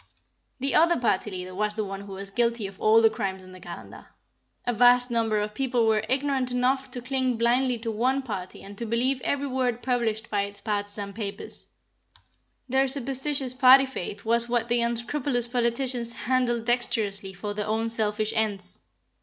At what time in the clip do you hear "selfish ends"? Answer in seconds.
17.87-18.79